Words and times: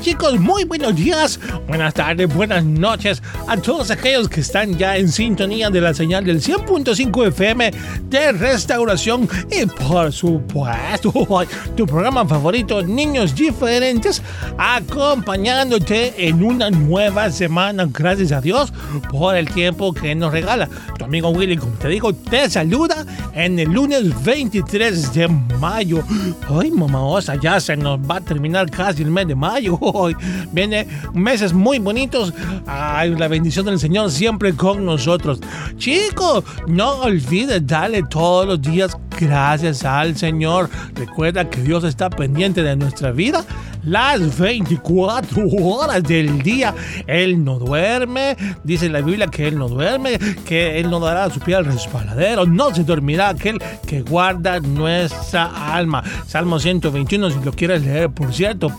chicos, 0.00 0.40
muy 0.40 0.64
buenos 0.64 0.96
días, 0.96 1.38
buenas 1.68 1.92
tardes, 1.92 2.32
buenas 2.34 2.64
noches 2.64 3.22
a 3.46 3.56
todos 3.58 3.90
aquellos 3.90 4.30
que 4.30 4.40
están 4.40 4.78
ya 4.78 4.96
en 4.96 5.10
sintonía 5.10 5.68
de 5.68 5.82
la 5.82 5.92
señal 5.92 6.24
del 6.24 6.40
100.5 6.40 7.28
FM 7.28 7.70
de 8.08 8.32
restauración 8.32 9.28
y 9.50 9.66
por 9.66 10.10
supuesto 10.10 11.12
tu 11.76 11.86
programa 11.86 12.26
favorito 12.26 12.82
Niños 12.82 13.34
Diferentes 13.34 14.22
acompañándote 14.56 16.28
en 16.28 16.42
una 16.42 16.70
nueva 16.70 17.30
semana, 17.30 17.86
gracias 17.92 18.32
a 18.32 18.40
Dios 18.40 18.72
por 19.10 19.36
el 19.36 19.50
tiempo 19.50 19.92
que 19.92 20.14
nos 20.14 20.32
regala. 20.32 20.68
Tu 20.98 21.04
amigo 21.04 21.28
Willy, 21.28 21.58
como 21.58 21.72
te 21.74 21.88
digo, 21.88 22.14
te 22.14 22.48
saluda 22.48 23.04
en 23.34 23.58
el 23.58 23.70
lunes 23.70 24.24
23 24.24 25.12
de 25.12 25.28
mayo. 25.28 26.02
Ay, 26.48 26.70
mamá 26.70 27.04
osa, 27.04 27.36
ya 27.36 27.60
se 27.60 27.76
nos 27.76 27.98
va 27.98 28.16
a 28.16 28.20
terminar 28.20 28.70
casi 28.70 29.02
el 29.02 29.10
mes 29.10 29.28
de 29.28 29.34
mayo. 29.34 29.78
Hoy 29.92 30.16
viene 30.52 30.86
meses 31.14 31.52
muy 31.52 31.78
bonitos. 31.78 32.32
Ay, 32.66 33.14
la 33.14 33.28
bendición 33.28 33.66
del 33.66 33.78
Señor 33.78 34.10
siempre 34.10 34.54
con 34.54 34.84
nosotros. 34.84 35.40
Chicos, 35.76 36.44
no 36.66 37.02
olvides 37.02 37.66
darle 37.66 38.02
todos 38.02 38.46
los 38.46 38.62
días 38.62 38.96
gracias 39.18 39.84
al 39.84 40.16
Señor. 40.16 40.70
Recuerda 40.94 41.48
que 41.48 41.62
Dios 41.62 41.84
está 41.84 42.10
pendiente 42.10 42.62
de 42.62 42.76
nuestra 42.76 43.12
vida 43.12 43.44
las 43.82 44.38
24 44.38 45.46
horas 45.62 46.02
del 46.02 46.42
día. 46.42 46.74
Él 47.06 47.44
no 47.44 47.58
duerme. 47.58 48.36
Dice 48.64 48.88
la 48.88 49.00
Biblia 49.00 49.28
que 49.28 49.48
Él 49.48 49.58
no 49.58 49.68
duerme, 49.68 50.18
que 50.44 50.78
Él 50.80 50.90
no 50.90 51.00
dará 51.00 51.30
su 51.30 51.40
pie 51.40 51.56
al 51.56 51.64
resbaladero. 51.64 52.46
No 52.46 52.74
se 52.74 52.84
dormirá 52.84 53.30
aquel 53.30 53.62
que 53.86 54.02
guarda 54.02 54.60
nuestra 54.60 55.74
alma. 55.74 56.02
Salmo 56.26 56.58
121, 56.58 57.30
si 57.30 57.44
lo 57.44 57.52
quieres 57.52 57.82
leer, 57.84 58.10
por 58.10 58.32
cierto. 58.32 58.72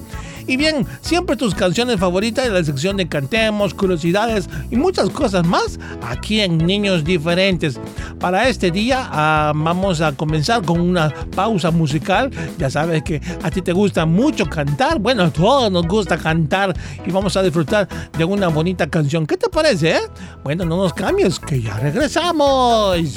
Y 0.48 0.58
bien, 0.58 0.86
siempre 1.02 1.36
tus 1.36 1.56
canciones 1.56 2.00
favoritas 2.00 2.46
en 2.46 2.54
la 2.54 2.64
sección 2.64 2.98
de 2.98 3.08
cantemos, 3.08 3.74
curiosidades 3.74 4.50
y 4.72 4.76
muchas 4.76 5.10
cosas 5.10 5.46
más 5.46 5.80
aquí 6.02 6.42
en 6.42 6.58
Niños 6.58 7.04
Diferentes. 7.04 7.80
Para 8.20 8.48
este 8.50 8.72
día 8.72 9.08
ah, 9.12 9.54
vamos 9.56 10.02
a 10.02 10.12
comenzar 10.14 10.64
con 10.64 10.80
una 10.80 11.14
pausa 11.36 11.72
musical. 11.72 12.30
Ya 12.58 12.70
sabes 12.70 13.04
que 13.04 13.22
a 13.42 13.50
ti 13.52 13.62
te 13.62 13.74
gusta 13.74 14.06
mucho 14.06 14.46
cantar. 14.46 15.00
Bueno, 15.00 15.24
a 15.24 15.30
todos 15.30 15.72
nos 15.72 15.88
gusta 15.88 16.18
cantar 16.18 16.74
y 17.06 17.12
vamos 17.12 17.36
a 17.38 17.44
disfrutar 17.44 17.88
de 18.18 18.26
una 18.26 18.48
bonita 18.48 18.88
canción. 18.88 19.26
¿Qué 19.26 19.38
te 19.38 19.50
parece? 19.50 19.92
eh? 19.92 20.00
Bueno, 20.44 20.66
no 20.66 20.78
nos 20.78 20.94
cambies, 20.94 21.40
que 21.40 21.62
ya 21.62 21.78
regresamos. 21.78 23.16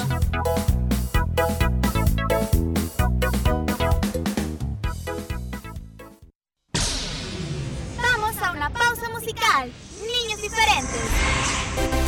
Niños 9.26 10.40
Diferentes. 10.40 12.05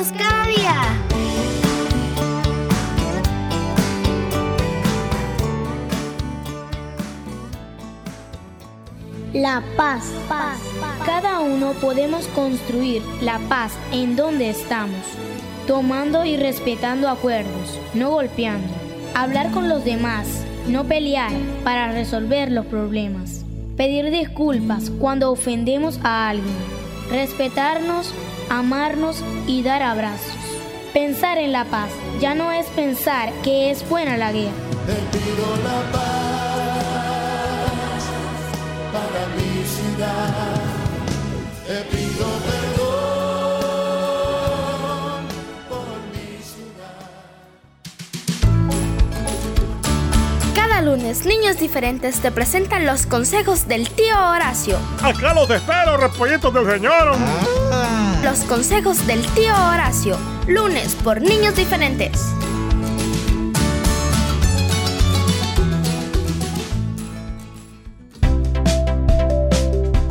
escucharnos 0.00 0.12
cada. 0.12 0.42
La 9.32 9.62
paz, 9.76 10.04
paz, 10.28 10.58
paz. 10.80 11.06
Cada 11.06 11.40
uno 11.40 11.72
podemos 11.74 12.26
construir 12.28 13.02
la 13.22 13.38
paz 13.48 13.72
en 13.92 14.14
donde 14.14 14.50
estamos, 14.50 15.00
tomando 15.66 16.24
y 16.24 16.36
respetando 16.36 17.08
acuerdos, 17.08 17.78
no 17.94 18.10
golpeando, 18.10 18.72
hablar 19.14 19.50
con 19.50 19.68
los 19.68 19.84
demás, 19.84 20.44
no 20.68 20.84
pelear 20.84 21.32
para 21.64 21.92
resolver 21.92 22.52
los 22.52 22.66
problemas, 22.66 23.44
pedir 23.76 24.10
disculpas 24.10 24.90
cuando 24.90 25.32
ofendemos 25.32 25.98
a 26.02 26.28
alguien 26.28 26.81
respetarnos, 27.10 28.12
amarnos 28.48 29.22
y 29.46 29.62
dar 29.62 29.82
abrazos. 29.82 30.36
Pensar 30.92 31.38
en 31.38 31.52
la 31.52 31.64
paz 31.64 31.90
ya 32.20 32.34
no 32.34 32.52
es 32.52 32.66
pensar 32.66 33.32
que 33.42 33.70
es 33.70 33.88
buena 33.88 34.16
la 34.16 34.32
guerra. 34.32 34.52
lunes, 50.96 51.24
Niños 51.24 51.58
Diferentes 51.58 52.20
te 52.20 52.30
presentan 52.30 52.84
los 52.84 53.06
consejos 53.06 53.66
del 53.66 53.88
tío 53.88 54.14
Horacio. 54.14 54.76
Acá 55.02 55.32
los 55.32 55.48
espero, 55.48 55.96
repollitos 55.96 56.52
del 56.52 56.70
señor. 56.70 57.16
Ah. 57.72 58.20
Los 58.22 58.40
consejos 58.40 59.06
del 59.06 59.24
tío 59.28 59.54
Horacio, 59.54 60.18
lunes 60.46 60.94
por 61.02 61.22
Niños 61.22 61.56
Diferentes. 61.56 62.20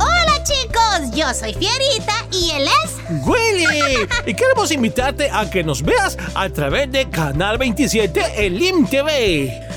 Hola 0.00 0.42
chicos, 0.42 1.14
yo 1.14 1.32
soy 1.32 1.54
Fierita 1.54 2.26
y 2.32 2.50
él 2.50 2.66
es... 2.84 3.24
Willy. 3.24 4.08
Y 4.26 4.34
queremos 4.34 4.72
invitarte 4.72 5.30
a 5.30 5.48
que 5.48 5.62
nos 5.62 5.80
veas 5.82 6.18
a 6.34 6.48
través 6.48 6.90
de 6.90 7.08
Canal 7.08 7.58
27 7.58 8.46
Elim 8.46 8.84
TV 8.88 9.71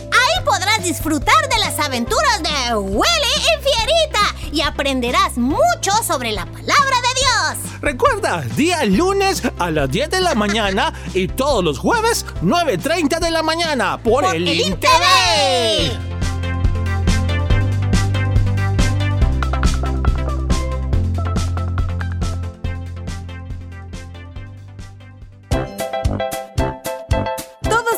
disfrutar 0.85 1.49
de 1.49 1.57
las 1.57 1.79
aventuras 1.79 2.43
de 2.43 2.75
Willy 2.75 3.01
y 3.37 3.63
Fierita 3.63 4.35
y 4.51 4.61
aprenderás 4.61 5.35
mucho 5.35 5.91
sobre 6.07 6.31
la 6.31 6.45
palabra 6.45 6.67
de 6.67 7.19
Dios. 7.19 7.81
Recuerda, 7.81 8.41
día 8.55 8.85
lunes 8.85 9.41
a 9.57 9.71
las 9.71 9.89
10 9.89 10.11
de 10.11 10.21
la 10.21 10.35
mañana 10.35 10.93
y 11.15 11.27
todos 11.27 11.63
los 11.63 11.79
jueves 11.79 12.23
9.30 12.43 13.19
de 13.19 13.31
la 13.31 13.41
mañana 13.41 13.97
por, 13.97 14.25
el, 14.25 14.47
el 14.47 14.77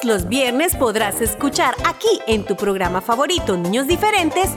los 0.08 0.30
viernes 0.30 0.74
podrás 0.74 1.20
escuchar 1.20 1.76
aquí 1.84 2.22
en 2.28 2.46
tu 2.46 2.56
programa 2.56 3.02
favorito 3.02 3.58
Niños 3.58 3.88
Diferentes 3.88 4.52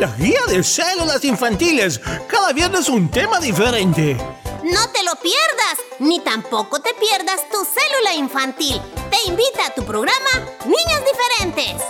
La 0.00 0.10
guía 0.16 0.40
de 0.48 0.62
células 0.62 1.22
infantiles. 1.24 2.00
Cada 2.26 2.54
viernes 2.54 2.88
un 2.88 3.10
tema 3.10 3.38
diferente. 3.38 4.16
No 4.64 4.88
te 4.92 5.04
lo 5.04 5.12
pierdas, 5.16 5.76
ni 5.98 6.20
tampoco 6.20 6.80
te 6.80 6.90
pierdas 6.94 7.46
tu 7.50 7.58
célula 7.64 8.14
infantil. 8.16 8.80
Te 9.10 9.18
invita 9.28 9.66
a 9.66 9.74
tu 9.74 9.84
programa 9.84 10.30
Niños 10.64 11.02
Diferentes. 11.52 11.82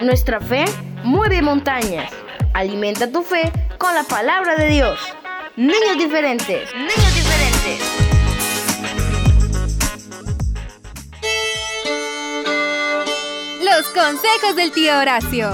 Nuestra 0.00 0.40
fe 0.40 0.64
mueve 1.04 1.42
montañas. 1.42 2.10
Alimenta 2.54 3.12
tu 3.12 3.22
fe 3.22 3.52
con 3.78 3.94
la 3.94 4.04
palabra 4.04 4.56
de 4.56 4.68
Dios. 4.68 4.98
Niños 5.56 5.98
diferentes. 5.98 6.74
Niños 6.74 7.14
diferentes. 7.14 7.29
Consejos 13.88 14.54
del 14.56 14.70
tío 14.72 14.98
Horacio. 14.98 15.50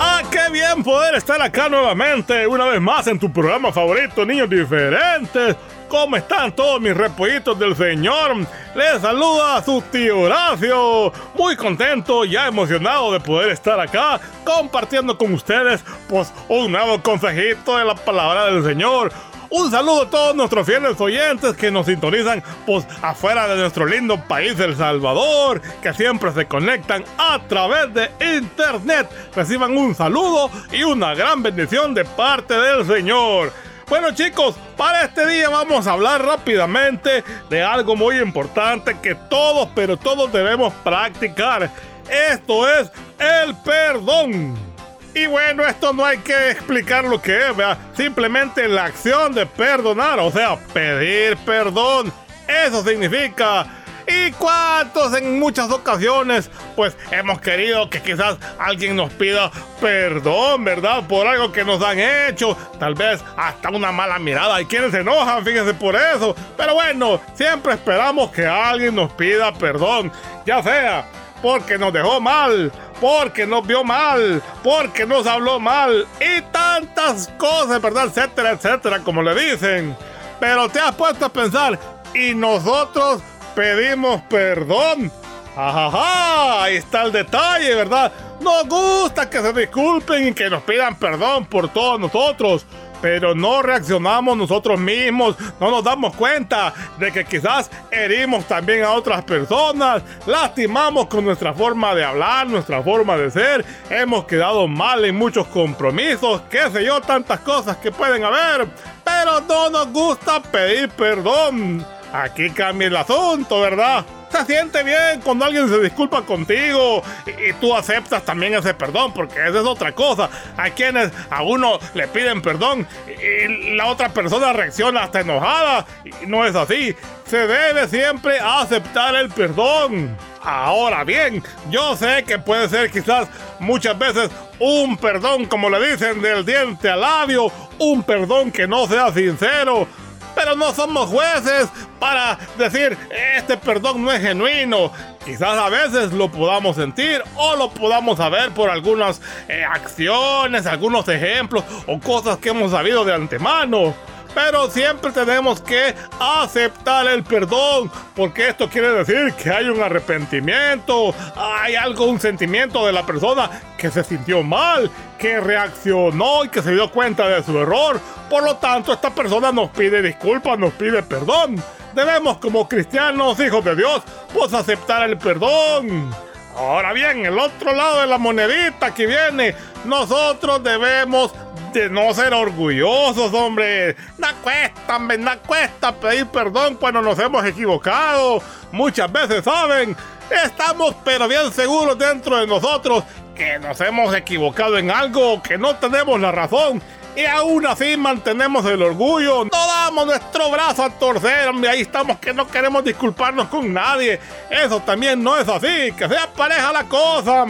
¡Ah, 0.00 0.22
qué 0.32 0.50
bien 0.50 0.82
poder 0.82 1.14
estar 1.14 1.40
acá 1.40 1.68
nuevamente! 1.68 2.48
Una 2.48 2.66
vez 2.66 2.80
más 2.80 3.06
en 3.06 3.20
tu 3.20 3.32
programa 3.32 3.72
favorito, 3.72 4.26
Niños 4.26 4.50
Diferentes. 4.50 5.54
¿Cómo 5.88 6.16
están 6.16 6.54
todos 6.56 6.80
mis 6.80 6.96
repollitos 6.96 7.56
del 7.56 7.76
Señor? 7.76 8.36
Les 8.74 9.00
saluda 9.00 9.62
su 9.62 9.82
tío 9.82 10.18
Horacio. 10.18 11.12
Muy 11.34 11.54
contento, 11.54 12.24
ya 12.24 12.48
emocionado 12.48 13.12
de 13.12 13.20
poder 13.20 13.50
estar 13.50 13.78
acá 13.78 14.20
compartiendo 14.42 15.16
con 15.16 15.32
ustedes 15.32 15.84
pues 16.08 16.32
un 16.48 16.72
nuevo 16.72 17.00
consejito 17.00 17.78
de 17.78 17.84
la 17.84 17.94
palabra 17.94 18.46
del 18.46 18.64
Señor. 18.64 19.12
Un 19.56 19.70
saludo 19.70 20.02
a 20.02 20.10
todos 20.10 20.34
nuestros 20.34 20.66
fieles 20.66 21.00
oyentes 21.00 21.56
que 21.56 21.70
nos 21.70 21.86
sintonizan 21.86 22.42
pues 22.66 22.84
afuera 23.00 23.46
de 23.46 23.54
nuestro 23.54 23.86
lindo 23.86 24.20
país 24.26 24.58
El 24.58 24.74
Salvador, 24.74 25.62
que 25.80 25.94
siempre 25.94 26.32
se 26.32 26.46
conectan 26.46 27.04
a 27.16 27.38
través 27.46 27.94
de 27.94 28.10
internet. 28.36 29.08
Reciban 29.32 29.78
un 29.78 29.94
saludo 29.94 30.50
y 30.72 30.82
una 30.82 31.14
gran 31.14 31.40
bendición 31.40 31.94
de 31.94 32.04
parte 32.04 32.52
del 32.52 32.84
Señor. 32.84 33.52
Bueno 33.88 34.10
chicos, 34.10 34.56
para 34.76 35.02
este 35.02 35.24
día 35.24 35.48
vamos 35.50 35.86
a 35.86 35.92
hablar 35.92 36.24
rápidamente 36.24 37.22
de 37.48 37.62
algo 37.62 37.94
muy 37.94 38.18
importante 38.18 38.98
que 39.00 39.14
todos, 39.14 39.68
pero 39.72 39.96
todos 39.96 40.32
debemos 40.32 40.74
practicar. 40.82 41.70
Esto 42.10 42.68
es 42.68 42.90
el 43.20 43.54
perdón. 43.58 44.73
Y 45.14 45.26
bueno, 45.26 45.64
esto 45.64 45.92
no 45.92 46.04
hay 46.04 46.18
que 46.18 46.50
explicar 46.50 47.04
lo 47.04 47.22
que 47.22 47.38
es. 47.38 47.54
Simplemente 47.96 48.66
la 48.66 48.86
acción 48.86 49.32
de 49.32 49.46
perdonar, 49.46 50.18
o 50.18 50.30
sea, 50.32 50.56
pedir 50.72 51.36
perdón. 51.38 52.12
Eso 52.48 52.82
significa. 52.82 53.64
¿Y 54.06 54.32
cuántos 54.32 55.16
en 55.16 55.38
muchas 55.38 55.70
ocasiones 55.70 56.50
pues 56.76 56.94
hemos 57.10 57.40
querido 57.40 57.88
que 57.88 58.02
quizás 58.02 58.36
alguien 58.58 58.96
nos 58.96 59.10
pida 59.14 59.50
perdón, 59.80 60.64
¿verdad? 60.64 61.06
Por 61.06 61.26
algo 61.26 61.52
que 61.52 61.64
nos 61.64 61.80
han 61.82 61.98
hecho, 62.00 62.54
tal 62.78 62.94
vez 62.94 63.24
hasta 63.36 63.70
una 63.70 63.92
mala 63.92 64.18
mirada. 64.18 64.56
Hay 64.56 64.66
quienes 64.66 64.90
se 64.90 64.98
enojan, 64.98 65.44
fíjense 65.44 65.72
por 65.74 65.94
eso. 65.96 66.34
Pero 66.56 66.74
bueno, 66.74 67.20
siempre 67.34 67.74
esperamos 67.74 68.30
que 68.30 68.46
alguien 68.46 68.96
nos 68.96 69.12
pida 69.12 69.54
perdón, 69.54 70.12
ya 70.44 70.62
sea 70.62 71.06
porque 71.44 71.76
nos 71.76 71.92
dejó 71.92 72.22
mal, 72.22 72.72
porque 73.00 73.46
nos 73.46 73.66
vio 73.66 73.84
mal, 73.84 74.42
porque 74.62 75.06
nos 75.06 75.26
habló 75.26 75.60
mal 75.60 76.06
y 76.20 76.40
tantas 76.52 77.28
cosas, 77.38 77.80
¿verdad? 77.80 78.06
Etcétera, 78.06 78.52
etcétera, 78.52 79.00
como 79.00 79.22
le 79.22 79.34
dicen. 79.34 79.96
Pero 80.40 80.68
te 80.68 80.80
has 80.80 80.94
puesto 80.94 81.26
a 81.26 81.28
pensar, 81.28 81.78
¿y 82.14 82.34
nosotros 82.34 83.22
pedimos 83.54 84.22
perdón? 84.22 85.10
Ajaja, 85.56 86.64
ahí 86.64 86.76
está 86.76 87.02
el 87.02 87.12
detalle, 87.12 87.74
¿verdad? 87.76 88.12
Nos 88.40 88.66
gusta 88.68 89.30
que 89.30 89.40
se 89.40 89.52
disculpen 89.52 90.28
y 90.28 90.34
que 90.34 90.50
nos 90.50 90.62
pidan 90.64 90.96
perdón 90.96 91.46
por 91.46 91.68
todos 91.68 92.00
nosotros. 92.00 92.66
Pero 93.04 93.34
no 93.34 93.60
reaccionamos 93.60 94.34
nosotros 94.34 94.80
mismos, 94.80 95.36
no 95.60 95.70
nos 95.70 95.84
damos 95.84 96.16
cuenta 96.16 96.72
de 96.98 97.12
que 97.12 97.26
quizás 97.26 97.70
herimos 97.90 98.46
también 98.46 98.82
a 98.82 98.92
otras 98.92 99.22
personas, 99.24 100.02
lastimamos 100.24 101.08
con 101.08 101.22
nuestra 101.22 101.52
forma 101.52 101.94
de 101.94 102.02
hablar, 102.02 102.46
nuestra 102.46 102.82
forma 102.82 103.18
de 103.18 103.30
ser, 103.30 103.62
hemos 103.90 104.24
quedado 104.24 104.66
mal 104.66 105.04
en 105.04 105.16
muchos 105.16 105.46
compromisos, 105.48 106.40
qué 106.48 106.70
sé 106.72 106.82
yo, 106.82 106.98
tantas 107.02 107.40
cosas 107.40 107.76
que 107.76 107.92
pueden 107.92 108.24
haber, 108.24 108.68
pero 109.04 109.38
no 109.42 109.68
nos 109.68 109.88
gusta 109.92 110.40
pedir 110.40 110.88
perdón. 110.88 111.84
Aquí 112.10 112.48
cambia 112.52 112.88
el 112.88 112.96
asunto, 112.96 113.60
¿verdad? 113.60 114.02
Se 114.34 114.46
siente 114.46 114.82
bien 114.82 115.20
cuando 115.22 115.44
alguien 115.44 115.68
se 115.68 115.78
disculpa 115.80 116.22
contigo 116.22 117.02
y, 117.26 117.50
y 117.50 117.52
tú 117.60 117.74
aceptas 117.74 118.24
también 118.24 118.54
ese 118.54 118.74
perdón, 118.74 119.12
porque 119.14 119.34
esa 119.34 119.60
es 119.60 119.66
otra 119.66 119.92
cosa. 119.92 120.28
Hay 120.56 120.72
quienes 120.72 121.12
a 121.30 121.42
uno 121.42 121.78
le 121.94 122.08
piden 122.08 122.42
perdón 122.42 122.86
y, 123.06 123.12
y 123.12 123.76
la 123.76 123.86
otra 123.86 124.08
persona 124.08 124.52
reacciona 124.52 125.04
hasta 125.04 125.20
enojada. 125.20 125.86
Y 126.04 126.26
no 126.26 126.44
es 126.44 126.54
así. 126.56 126.94
Se 127.26 127.46
debe 127.46 127.88
siempre 127.88 128.38
aceptar 128.40 129.14
el 129.14 129.28
perdón. 129.30 130.16
Ahora 130.42 131.04
bien, 131.04 131.42
yo 131.70 131.96
sé 131.96 132.22
que 132.26 132.38
puede 132.38 132.68
ser 132.68 132.90
quizás 132.90 133.28
muchas 133.60 133.98
veces 133.98 134.30
un 134.58 134.96
perdón, 134.98 135.46
como 135.46 135.70
le 135.70 135.92
dicen, 135.92 136.20
del 136.20 136.44
diente 136.44 136.90
al 136.90 137.00
labio, 137.00 137.50
un 137.78 138.02
perdón 138.02 138.52
que 138.52 138.66
no 138.66 138.86
sea 138.86 139.10
sincero. 139.12 139.88
Pero 140.34 140.56
no 140.56 140.72
somos 140.72 141.08
jueces 141.08 141.68
para 141.98 142.38
decir 142.58 142.96
este 143.36 143.56
perdón 143.56 144.04
no 144.04 144.12
es 144.12 144.20
genuino. 144.20 144.90
Quizás 145.24 145.58
a 145.58 145.68
veces 145.68 146.12
lo 146.12 146.30
podamos 146.30 146.76
sentir 146.76 147.22
o 147.36 147.56
lo 147.56 147.70
podamos 147.70 148.18
saber 148.18 148.50
por 148.50 148.70
algunas 148.70 149.20
eh, 149.48 149.64
acciones, 149.64 150.66
algunos 150.66 151.08
ejemplos 151.08 151.64
o 151.86 151.98
cosas 151.98 152.38
que 152.38 152.50
hemos 152.50 152.72
sabido 152.72 153.04
de 153.04 153.14
antemano. 153.14 153.94
Pero 154.34 154.68
siempre 154.68 155.12
tenemos 155.12 155.60
que 155.60 155.94
aceptar 156.18 157.06
el 157.06 157.22
perdón, 157.22 157.90
porque 158.16 158.48
esto 158.48 158.68
quiere 158.68 158.90
decir 158.90 159.32
que 159.34 159.50
hay 159.50 159.68
un 159.68 159.80
arrepentimiento, 159.80 161.14
hay 161.36 161.76
algo, 161.76 162.06
un 162.06 162.18
sentimiento 162.18 162.84
de 162.84 162.92
la 162.92 163.06
persona 163.06 163.48
que 163.78 163.90
se 163.90 164.02
sintió 164.02 164.42
mal, 164.42 164.90
que 165.18 165.40
reaccionó 165.40 166.44
y 166.44 166.48
que 166.48 166.62
se 166.62 166.72
dio 166.72 166.90
cuenta 166.90 167.28
de 167.28 167.42
su 167.44 167.56
error. 167.58 168.00
Por 168.28 168.42
lo 168.42 168.56
tanto, 168.56 168.92
esta 168.92 169.14
persona 169.14 169.52
nos 169.52 169.70
pide 169.70 170.02
disculpas, 170.02 170.58
nos 170.58 170.72
pide 170.72 171.02
perdón. 171.02 171.62
Debemos 171.94 172.38
como 172.38 172.68
cristianos, 172.68 173.38
hijos 173.38 173.64
de 173.64 173.76
Dios, 173.76 174.02
pues 174.32 174.52
aceptar 174.52 175.08
el 175.08 175.16
perdón. 175.16 176.10
Ahora 176.56 176.92
bien, 176.92 177.24
el 177.24 177.38
otro 177.38 177.72
lado 177.72 178.00
de 178.00 178.06
la 178.06 178.18
monedita 178.18 178.94
que 178.94 179.06
viene, 179.06 179.54
nosotros 179.84 180.62
debemos 180.62 181.32
de 181.74 181.90
no 181.90 182.14
ser 182.14 182.32
orgullosos, 182.32 183.34
hombre. 183.34 183.96
No 184.16 184.28
cuesta, 184.42 184.98
no 184.98 185.38
cuesta 185.40 185.92
pedir 185.92 186.26
perdón 186.26 186.76
cuando 186.76 187.02
nos 187.02 187.18
hemos 187.18 187.44
equivocado. 187.44 188.40
Muchas 188.70 189.10
veces, 189.10 189.44
¿saben? 189.44 189.96
Estamos 190.30 190.94
pero 191.04 191.28
bien 191.28 191.52
seguros 191.52 191.98
dentro 191.98 192.38
de 192.38 192.46
nosotros 192.46 193.04
que 193.34 193.58
nos 193.58 193.80
hemos 193.80 194.14
equivocado 194.14 194.78
en 194.78 194.90
algo, 194.90 195.42
que 195.42 195.58
no 195.58 195.74
tenemos 195.76 196.20
la 196.20 196.30
razón. 196.30 196.80
Y 197.16 197.24
aún 197.26 197.66
así 197.66 197.96
mantenemos 197.96 198.64
el 198.66 198.82
orgullo. 198.82 199.44
No 199.44 199.66
damos 199.66 200.06
nuestro 200.06 200.50
brazo 200.50 200.84
a 200.84 200.90
torcer, 200.90 201.48
hombre. 201.48 201.70
Ahí 201.70 201.80
estamos 201.82 202.18
que 202.18 202.32
no 202.32 202.46
queremos 202.46 202.84
disculparnos 202.84 203.48
con 203.48 203.72
nadie. 203.72 204.20
Eso 204.48 204.80
también 204.80 205.22
no 205.22 205.36
es 205.36 205.48
así. 205.48 205.92
Que 205.96 206.08
sea 206.08 206.28
pareja 206.32 206.72
la 206.72 206.84
cosa. 206.84 207.46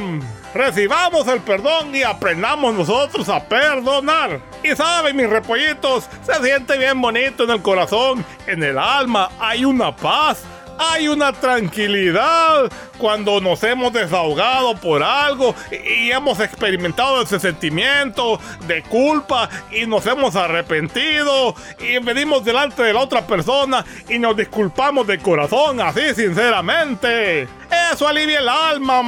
Recibamos 0.54 1.26
el 1.26 1.40
perdón 1.40 1.92
y 1.94 2.04
aprendamos 2.04 2.74
nosotros 2.74 3.28
a 3.28 3.42
perdonar. 3.42 4.40
Y 4.62 4.74
saben, 4.76 5.16
mis 5.16 5.28
repollitos, 5.28 6.08
se 6.22 6.34
siente 6.44 6.78
bien 6.78 7.00
bonito 7.00 7.42
en 7.42 7.50
el 7.50 7.60
corazón, 7.60 8.24
en 8.46 8.62
el 8.62 8.78
alma. 8.78 9.30
Hay 9.40 9.64
una 9.64 9.94
paz. 9.94 10.44
hay 10.76 11.06
una 11.06 11.32
tranquilidad 11.32 12.68
cuando 12.98 13.40
nos 13.40 13.62
hemos 13.62 13.92
desahogado 13.92 14.74
por 14.74 15.04
algo 15.04 15.54
y, 15.70 16.10
hemos 16.10 16.40
experimentado 16.40 17.22
ese 17.22 17.38
sentimiento 17.38 18.40
de 18.66 18.82
culpa 18.82 19.48
y 19.70 19.86
nos 19.86 20.04
hemos 20.06 20.34
arrepentido 20.34 21.54
y 21.78 21.98
venimos 21.98 22.44
delante 22.44 22.82
de 22.82 22.92
la 22.92 23.00
otra 23.00 23.24
persona 23.24 23.84
y 24.08 24.18
nos 24.18 24.36
disculpamos 24.36 25.06
de 25.06 25.18
corazón, 25.18 25.80
así 25.80 26.12
sinceramente. 26.12 27.46
Eso 27.92 28.08
alivia 28.08 28.40
el 28.40 28.48
alma. 28.48 29.02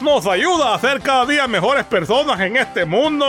Nos 0.00 0.26
ayuda 0.26 0.74
a 0.74 0.78
ser 0.78 1.00
cada 1.00 1.26
día 1.26 1.48
mejores 1.48 1.84
personas 1.84 2.38
en 2.38 2.56
este 2.56 2.84
mundo. 2.84 3.26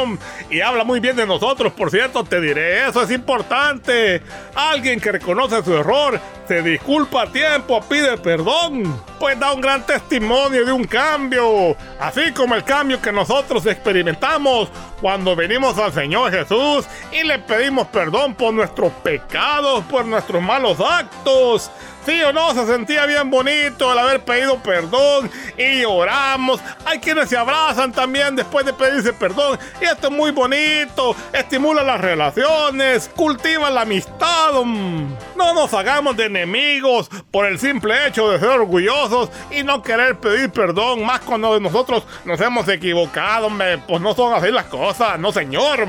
Y 0.52 0.62
habla 0.62 0.84
muy 0.84 1.00
bien 1.00 1.16
de 1.16 1.26
nosotros, 1.26 1.74
por 1.74 1.90
cierto, 1.90 2.24
te 2.24 2.40
diré, 2.40 2.88
eso 2.88 3.02
es 3.02 3.10
importante. 3.10 4.22
Alguien 4.54 5.00
que 5.00 5.12
reconoce 5.12 5.64
su 5.64 5.76
error, 5.76 6.20
se 6.48 6.62
disculpa 6.62 7.24
a 7.24 7.32
tiempo, 7.32 7.82
pide 7.82 8.18
perdón, 8.18 9.02
pues 9.20 9.40
da 9.40 9.52
un 9.52 9.62
gran 9.62 9.84
testimonio 9.84 10.64
de 10.64 10.72
un 10.72 10.84
cambio. 10.84 11.76
Así 12.00 12.32
como 12.34 12.54
el 12.54 12.64
cambio 12.64 13.02
que 13.02 13.12
nosotros 13.12 13.66
experimentamos 13.66 14.70
cuando 15.02 15.36
venimos 15.36 15.78
al 15.78 15.94
Señor 15.94 16.32
Jesús 16.32 16.86
y 17.12 17.24
le 17.24 17.40
pedimos 17.40 17.88
perdón 17.88 18.36
por 18.36 18.54
nuestros 18.54 18.92
pecados, 19.04 19.84
por 19.86 20.06
nuestros 20.06 20.42
malos 20.42 20.80
actos. 20.80 21.72
Sí 22.06 22.24
o 22.24 22.32
no, 22.32 22.54
se 22.54 22.66
sentía 22.66 23.06
bien 23.06 23.30
bonito 23.30 23.92
el 23.92 24.00
haber 24.00 24.24
pedido 24.24 24.58
perdón 24.64 25.30
y 25.58 25.84
oramos. 25.84 26.60
Hay 26.86 27.00
quienes 27.00 27.30
se 27.30 27.38
abrazan 27.38 27.92
también 27.92 28.36
después 28.36 28.66
de 28.66 28.74
pedirse 28.74 29.14
perdón. 29.14 29.60
Y 29.82 29.86
esto 29.86 30.08
es 30.08 30.14
muy 30.14 30.32
bonito, 30.32 31.16
estimula 31.34 31.84
las 31.84 32.00
relaciones, 32.00 33.10
cultiva 33.16 33.70
la 33.70 33.82
amistad. 33.82 34.54
mm. 34.64 35.14
No 35.36 35.54
nos 35.54 35.74
hagamos 35.74 36.18
de 36.18 36.26
enemigos 36.26 37.10
por 37.32 37.46
el 37.46 37.60
simple 37.60 38.08
hecho 38.08 38.30
de 38.30 38.40
ser 38.40 38.50
orgullosos 38.50 39.30
y 39.52 39.64
no 39.64 39.82
querer 39.84 40.18
pedir 40.18 40.50
perdón, 40.50 41.06
más 41.06 41.20
cuando 41.20 41.60
nosotros 41.60 42.04
nos 42.26 42.40
hemos 42.42 42.68
equivocado. 42.70 43.50
Pues 43.88 44.02
no 44.02 44.16
son 44.16 44.34
así 44.34 44.52
las 44.52 44.66
cosas, 44.66 44.89
no 45.20 45.32
señor. 45.32 45.88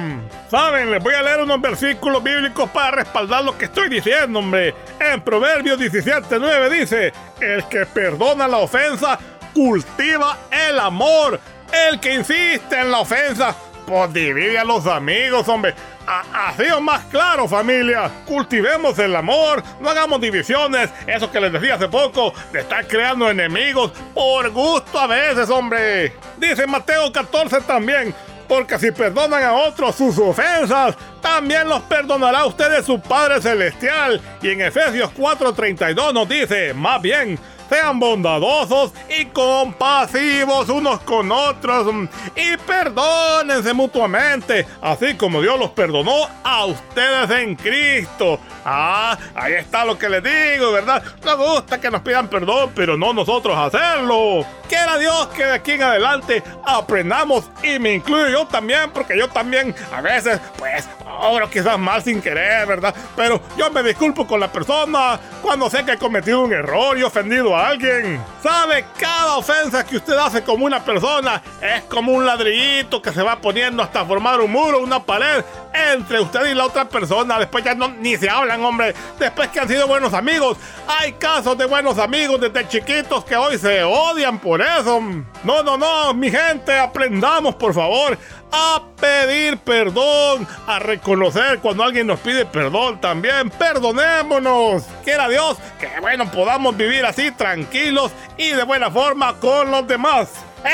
Saben, 0.50 0.90
les 0.90 1.02
voy 1.02 1.14
a 1.14 1.22
leer 1.22 1.40
unos 1.40 1.60
versículos 1.60 2.22
bíblicos 2.22 2.68
para 2.70 2.90
respaldar 2.90 3.44
lo 3.44 3.56
que 3.56 3.66
estoy 3.66 3.88
diciendo, 3.88 4.40
hombre. 4.40 4.74
En 4.98 5.20
Proverbios 5.22 5.78
17:9 5.78 6.68
dice: 6.68 7.12
El 7.40 7.64
que 7.64 7.86
perdona 7.86 8.46
la 8.46 8.58
ofensa 8.58 9.18
cultiva 9.54 10.36
el 10.50 10.78
amor. 10.78 11.40
El 11.72 12.00
que 12.00 12.14
insiste 12.14 12.78
en 12.78 12.90
la 12.90 13.00
ofensa, 13.00 13.54
pues 13.86 14.12
divide 14.12 14.58
a 14.58 14.64
los 14.64 14.86
amigos, 14.86 15.48
hombre. 15.48 15.74
Así 16.06 16.64
o 16.70 16.80
más 16.80 17.04
claro, 17.04 17.46
familia. 17.46 18.10
Cultivemos 18.26 18.98
el 18.98 19.14
amor, 19.14 19.62
no 19.80 19.90
hagamos 19.90 20.20
divisiones. 20.20 20.90
Eso 21.06 21.30
que 21.30 21.40
les 21.40 21.52
decía 21.52 21.76
hace 21.76 21.88
poco, 21.88 22.34
de 22.52 22.60
estar 22.60 22.86
creando 22.88 23.30
enemigos 23.30 23.92
por 24.12 24.50
gusto 24.50 24.98
a 24.98 25.06
veces, 25.06 25.48
hombre. 25.50 26.12
Dice 26.36 26.66
Mateo 26.66 27.12
14 27.12 27.60
también. 27.60 28.12
Porque 28.50 28.80
si 28.80 28.90
perdonan 28.90 29.44
a 29.44 29.52
otros 29.52 29.94
sus 29.94 30.18
ofensas, 30.18 30.96
también 31.20 31.68
los 31.68 31.82
perdonará 31.82 32.40
a 32.40 32.46
ustedes 32.46 32.84
su 32.84 33.00
Padre 33.00 33.40
Celestial. 33.40 34.20
Y 34.42 34.48
en 34.48 34.62
Efesios 34.62 35.08
4:32 35.16 36.12
nos 36.12 36.28
dice, 36.28 36.74
más 36.74 37.00
bien, 37.00 37.38
sean 37.70 38.00
bondadosos 38.00 38.92
y 39.08 39.26
compasivos 39.26 40.68
unos 40.68 41.00
con 41.02 41.30
otros 41.30 41.94
mm, 41.94 42.08
y 42.34 42.56
perdónense 42.56 43.72
mutuamente, 43.72 44.66
así 44.82 45.14
como 45.14 45.40
Dios 45.40 45.58
los 45.58 45.70
perdonó 45.70 46.28
a 46.42 46.64
ustedes 46.66 47.30
en 47.30 47.54
Cristo. 47.54 48.40
Ah, 48.64 49.16
ahí 49.34 49.54
está 49.54 49.84
lo 49.84 49.96
que 49.96 50.08
les 50.08 50.22
digo, 50.22 50.72
¿verdad? 50.72 51.02
Nos 51.24 51.36
gusta 51.38 51.80
que 51.80 51.90
nos 51.90 52.02
pidan 52.02 52.28
perdón, 52.28 52.72
pero 52.74 52.96
no 52.96 53.12
nosotros 53.12 53.56
hacerlo. 53.56 54.44
Quiera 54.68 54.98
Dios 54.98 55.28
que 55.28 55.44
de 55.44 55.52
aquí 55.52 55.72
en 55.72 55.82
adelante 55.82 56.42
aprendamos 56.64 57.50
y 57.62 57.78
me 57.78 57.94
incluyo 57.94 58.28
yo 58.28 58.46
también, 58.46 58.90
porque 58.90 59.16
yo 59.16 59.28
también 59.28 59.74
a 59.92 60.00
veces, 60.00 60.40
pues, 60.58 60.88
ahora 61.04 61.48
quizás 61.50 61.78
mal 61.78 62.02
sin 62.02 62.20
querer, 62.20 62.66
¿verdad? 62.66 62.94
Pero 63.16 63.40
yo 63.56 63.70
me 63.70 63.82
disculpo 63.82 64.26
con 64.26 64.40
la 64.40 64.50
persona 64.52 65.18
cuando 65.42 65.68
sé 65.70 65.84
que 65.84 65.92
he 65.92 65.98
cometido 65.98 66.40
un 66.42 66.52
error 66.52 66.96
y 66.98 67.02
ofendido 67.02 67.56
a 67.56 67.59
alguien. 67.68 68.22
¿Sabe? 68.42 68.84
Cada 68.98 69.36
ofensa 69.36 69.84
que 69.84 69.96
usted 69.96 70.14
hace 70.14 70.42
como 70.42 70.64
una 70.64 70.82
persona 70.82 71.42
es 71.60 71.82
como 71.84 72.12
un 72.12 72.24
ladrillito 72.24 73.02
que 73.02 73.12
se 73.12 73.22
va 73.22 73.40
poniendo 73.40 73.82
hasta 73.82 74.04
formar 74.04 74.40
un 74.40 74.50
muro, 74.50 74.80
una 74.80 75.02
pared 75.02 75.44
entre 75.72 76.20
usted 76.20 76.46
y 76.46 76.54
la 76.54 76.66
otra 76.66 76.88
persona. 76.88 77.38
Después 77.38 77.64
ya 77.64 77.74
no, 77.74 77.88
ni 77.88 78.16
se 78.16 78.28
hablan, 78.28 78.64
hombre. 78.64 78.94
Después 79.18 79.48
que 79.48 79.60
han 79.60 79.68
sido 79.68 79.86
buenos 79.86 80.14
amigos. 80.14 80.56
Hay 80.88 81.12
casos 81.12 81.56
de 81.58 81.66
buenos 81.66 81.98
amigos 81.98 82.40
desde 82.40 82.66
chiquitos 82.68 83.24
que 83.24 83.36
hoy 83.36 83.58
se 83.58 83.82
odian 83.82 84.38
por 84.38 84.60
eso. 84.60 85.00
No, 85.44 85.62
no, 85.62 85.76
no, 85.76 86.14
mi 86.14 86.30
gente, 86.30 86.76
aprendamos, 86.78 87.54
por 87.54 87.74
favor, 87.74 88.18
a 88.52 88.82
pedir 89.00 89.58
perdón, 89.58 90.46
a 90.66 90.78
reconocer 90.78 91.58
cuando 91.60 91.84
alguien 91.84 92.06
nos 92.06 92.20
pide 92.20 92.44
perdón 92.44 93.00
también. 93.00 93.50
Perdonémonos. 93.50 94.84
Quiera 95.04 95.28
Dios 95.28 95.56
que, 95.78 95.88
bueno, 96.00 96.30
podamos 96.30 96.76
vivir 96.76 97.04
así 97.04 97.30
tranquilos 97.30 98.12
y 98.36 98.50
de 98.50 98.62
buena 98.62 98.90
forma 98.90 99.34
con 99.34 99.70
los 99.70 99.86
demás. 99.86 100.28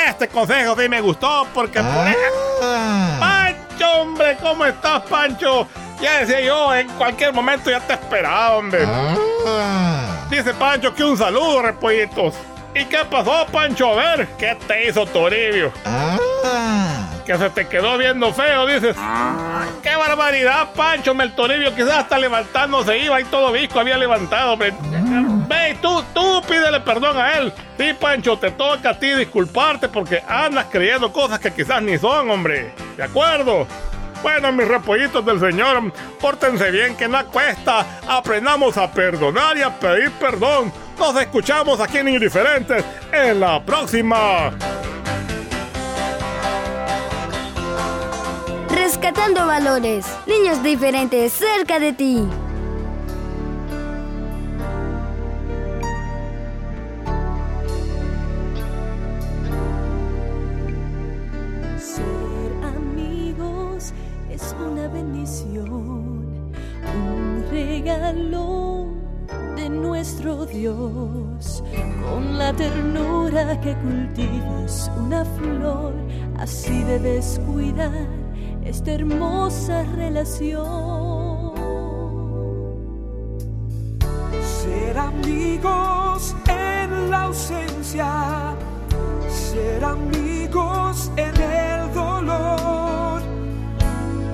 Este 0.07 0.27
consejo 0.27 0.75
sí 0.77 0.89
me 0.89 0.99
gustó 1.01 1.47
porque 1.53 1.79
por 1.79 2.07
ejemplo, 2.07 3.19
Pancho, 3.19 4.01
hombre, 4.01 4.37
¿cómo 4.41 4.65
estás, 4.65 5.01
Pancho? 5.03 5.67
Ya 6.01 6.19
decía 6.19 6.41
yo, 6.41 6.75
en 6.75 6.89
cualquier 6.89 7.33
momento 7.33 7.71
ya 7.71 7.79
te 7.79 7.93
esperaba, 7.93 8.57
hombre. 8.57 8.85
Dice 10.29 10.53
Pancho 10.53 10.93
que 10.93 11.03
un 11.03 11.17
saludo, 11.17 11.61
repollitos. 11.61 12.35
¿Y 12.75 12.85
qué 12.85 12.99
pasó, 13.09 13.47
Pancho? 13.51 13.93
A 13.93 13.95
ver, 13.95 14.27
¿qué 14.37 14.55
te 14.67 14.87
hizo 14.87 15.05
Toribio? 15.05 15.71
Que 17.27 17.37
se 17.37 17.49
te 17.49 17.67
quedó 17.67 17.97
viendo 17.97 18.33
feo, 18.33 18.65
dices. 18.65 18.95
¡Qué 19.83 19.93
barbaridad, 19.97 20.69
Pancho! 20.73 21.11
El 21.11 21.35
Toribio 21.35 21.75
quizás 21.75 21.97
hasta 21.97 22.17
levantándose 22.17 22.97
iba 22.99 23.19
y 23.19 23.25
todo 23.25 23.51
visco 23.51 23.81
había 23.81 23.97
levantado, 23.97 24.53
hombre. 24.53 24.73
Ve, 25.49 25.77
tú, 25.81 26.01
tú 26.13 26.41
pídele 26.47 26.79
perdón 26.79 27.17
a 27.17 27.33
él. 27.37 27.51
Sí, 27.77 27.93
Pancho, 27.99 28.37
te 28.37 28.51
toca 28.51 28.91
a 28.91 28.97
ti 28.97 29.09
disculparte 29.09 29.89
porque 29.89 30.23
andas 30.25 30.67
creyendo 30.71 31.11
cosas 31.11 31.39
que 31.39 31.51
quizás 31.51 31.81
ni 31.81 31.97
son, 31.97 32.29
hombre. 32.29 32.73
¿De 32.95 33.03
acuerdo? 33.03 33.67
Bueno, 34.23 34.53
mis 34.53 34.65
repollitos 34.65 35.25
del 35.25 35.41
Señor, 35.41 35.91
pórtense 36.21 36.71
bien 36.71 36.95
que 36.95 37.09
no 37.09 37.25
cuesta. 37.25 37.85
Aprendamos 38.07 38.77
a 38.77 38.89
perdonar 38.89 39.57
y 39.57 39.63
a 39.63 39.77
pedir 39.77 40.11
perdón. 40.11 40.71
Nos 40.97 41.19
escuchamos 41.19 41.81
aquí 41.81 41.97
en 41.97 42.07
Indiferentes 42.07 42.85
en 43.11 43.41
la 43.41 43.61
próxima. 43.61 44.53
Rescatando 48.87 49.45
valores. 49.45 50.05
Niños 50.27 50.63
diferentes 50.63 51.33
cerca 51.33 51.77
de 51.77 51.91
ti. 51.91 52.25
Ser 61.77 62.53
amigos 62.63 63.91
es 64.31 64.55
una 64.57 64.87
bendición, 64.87 66.53
un 66.95 67.45
regalo 67.51 68.87
de 69.57 69.67
nuestro 69.67 70.45
Dios. 70.45 71.61
Con 72.09 72.37
la 72.37 72.53
ternura 72.53 73.59
que 73.59 73.75
cultives 73.75 74.89
una 74.97 75.25
flor, 75.25 75.93
así 76.37 76.83
debes 76.83 77.41
cuidar 77.45 78.26
esta 78.67 78.91
hermosa 78.91 79.83
relación. 79.95 81.53
Ser 84.61 84.97
amigos 84.97 86.35
en 86.47 87.09
la 87.09 87.23
ausencia, 87.23 88.55
ser 89.29 89.83
amigos 89.83 91.11
en 91.15 91.41
el 91.41 91.93
dolor. 91.93 93.21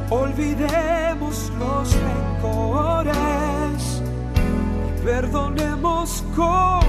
Olvidemos 0.09 1.51
los 1.59 1.95
rencores, 1.95 3.13
perdonemos 5.03 6.23
con 6.35 6.82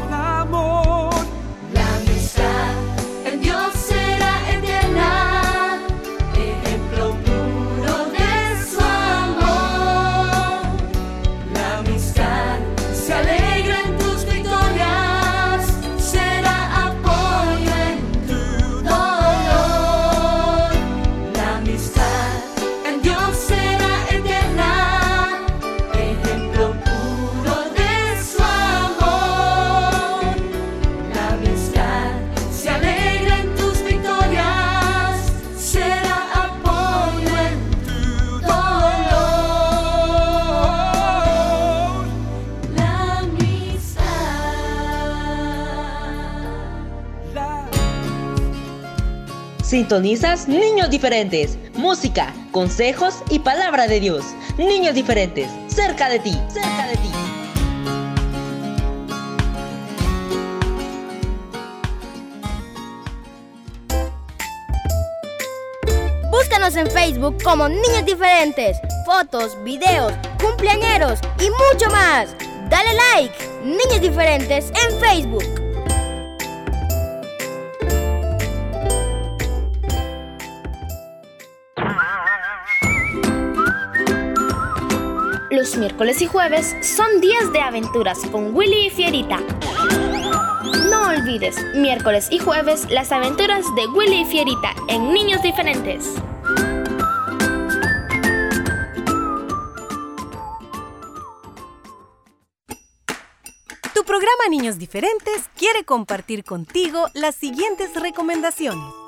Sintonizas 49.74 50.46
Niños 50.46 50.88
Diferentes. 50.88 51.58
Música, 51.74 52.32
consejos 52.52 53.24
y 53.28 53.40
palabra 53.40 53.88
de 53.88 53.98
Dios. 53.98 54.24
Niños 54.56 54.94
Diferentes, 54.94 55.50
cerca 55.66 56.08
de 56.08 56.20
ti, 56.20 56.38
cerca 56.48 56.86
de 56.86 56.96
ti. 56.96 57.10
Búscanos 66.30 66.76
en 66.76 66.88
Facebook 66.88 67.42
como 67.42 67.68
Niños 67.68 68.04
Diferentes. 68.06 68.76
Fotos, 69.04 69.60
videos, 69.64 70.12
cumpleañeros 70.40 71.18
y 71.40 71.50
mucho 71.50 71.90
más. 71.90 72.36
Dale 72.70 72.90
like, 72.94 73.34
Niños 73.64 74.00
Diferentes 74.00 74.70
en 74.70 75.00
Facebook. 75.00 75.63
Miércoles 85.78 86.22
y 86.22 86.26
jueves 86.26 86.76
son 86.82 87.20
días 87.20 87.52
de 87.52 87.60
aventuras 87.60 88.18
con 88.30 88.54
Willy 88.54 88.86
y 88.86 88.90
Fierita. 88.90 89.40
No 90.88 91.08
olvides, 91.08 91.56
miércoles 91.74 92.28
y 92.30 92.38
jueves, 92.38 92.88
las 92.90 93.10
aventuras 93.10 93.64
de 93.74 93.86
Willy 93.88 94.20
y 94.20 94.24
Fierita 94.24 94.72
en 94.88 95.12
Niños 95.12 95.42
Diferentes. 95.42 96.14
Tu 103.94 104.04
programa 104.04 104.48
Niños 104.50 104.78
Diferentes 104.78 105.48
quiere 105.56 105.84
compartir 105.84 106.44
contigo 106.44 107.08
las 107.14 107.34
siguientes 107.34 108.00
recomendaciones. 108.00 109.03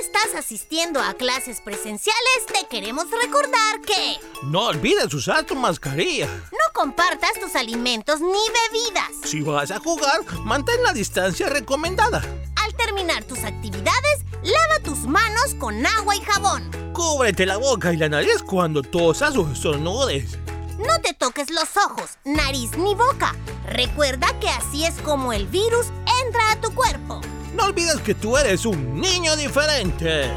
Estás 0.00 0.34
asistiendo 0.36 1.00
a 1.00 1.14
clases 1.14 1.60
presenciales, 1.60 2.46
te 2.46 2.66
queremos 2.68 3.06
recordar 3.10 3.80
que 3.84 4.18
No 4.44 4.66
olvides 4.66 5.12
usar 5.12 5.44
tu 5.44 5.54
mascarilla. 5.56 6.26
no 6.52 6.72
compartas 6.72 7.32
tus 7.40 7.56
alimentos 7.56 8.20
ni 8.20 8.28
bebidas. 8.28 9.10
Si 9.24 9.40
vas 9.40 9.70
a 9.70 9.80
jugar, 9.80 10.20
mantén 10.44 10.82
la 10.82 10.92
distancia 10.92 11.48
recomendada. 11.48 12.22
Al 12.56 12.74
terminar 12.76 13.24
tus 13.24 13.40
actividades, 13.44 14.24
lava 14.42 14.80
tus 14.84 14.98
manos 15.00 15.54
con 15.58 15.84
agua 15.84 16.14
y 16.14 16.20
jabón. 16.20 16.70
Cúbrete 16.92 17.46
la 17.46 17.56
boca 17.56 17.92
y 17.92 17.96
la 17.96 18.08
nariz 18.08 18.42
cuando 18.42 18.82
tosas 18.82 19.36
o 19.36 19.50
estornudes. 19.50 20.38
No 20.78 21.00
te 21.00 21.12
toques 21.14 21.50
los 21.50 21.76
ojos, 21.76 22.18
nariz 22.24 22.76
ni 22.76 22.94
boca. 22.94 23.34
Recuerda 23.66 24.28
que 24.38 24.48
así 24.48 24.84
es 24.84 24.94
como 25.02 25.32
el 25.32 25.46
virus 25.48 25.86
entra 26.24 26.52
a 26.52 26.60
tu 26.60 26.72
cuerpo. 26.72 27.20
No 27.58 27.64
olvides 27.64 28.00
que 28.02 28.14
tú 28.14 28.36
eres 28.36 28.64
un 28.64 29.00
niño 29.00 29.34
diferente. 29.34 30.30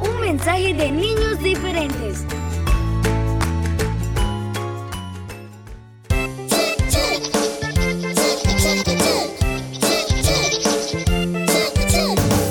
Un 0.00 0.20
mensaje 0.20 0.72
de 0.72 0.92
niños 0.92 1.42
diferentes. 1.42 2.24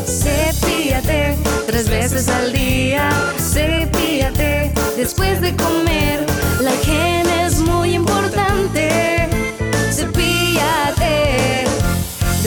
Cepíllate 0.06 1.38
tres 1.65 1.89
veces 1.89 2.28
al 2.28 2.52
día. 2.52 3.10
Cepíllate 3.38 4.73
después 4.97 5.39
de 5.39 5.56
comer. 5.56 6.25
La 6.60 6.75
higiene 6.75 7.28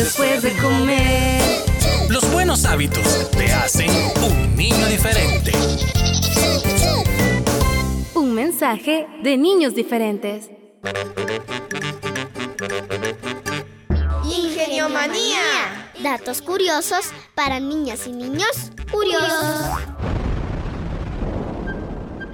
después 0.03 0.43
de 0.43 0.53
comer. 0.57 1.41
Los 2.09 2.31
buenos 2.33 2.65
hábitos 2.65 3.31
te 3.31 3.53
hacen 3.53 3.91
un 4.23 4.57
niño 4.57 4.87
diferente. 4.89 5.53
Un 8.15 8.35
mensaje 8.35 9.07
de 9.23 9.37
niños 9.37 9.75
diferentes. 9.75 10.51
Ingeniomanía. 14.25 15.93
Datos 16.03 16.43
curiosos 16.43 17.13
para 17.37 17.61
niñas 17.61 18.09
y 18.09 18.13
niños 18.13 18.73
curiosos. 18.91 20.12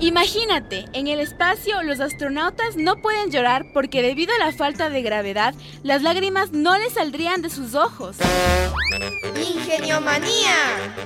Imagínate, 0.01 0.85
en 0.93 1.09
el 1.09 1.19
espacio 1.19 1.83
los 1.83 1.99
astronautas 1.99 2.77
no 2.77 3.03
pueden 3.03 3.33
llorar 3.33 3.67
porque 3.75 4.01
debido 4.01 4.33
a 4.35 4.39
la 4.39 4.53
falta 4.53 4.91
de 4.91 5.03
gravedad, 5.03 5.55
las 5.83 6.03
lágrimas 6.03 6.53
no 6.53 6.79
les 6.79 6.93
saldrían 6.93 7.43
de 7.43 7.51
sus 7.51 7.75
ojos. 7.75 8.17
Ingeniomanía. 9.37 10.55